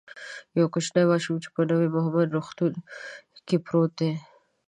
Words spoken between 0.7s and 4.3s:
کوچنی ماشوم چی په نوی مهمند روغتون کی پروت دی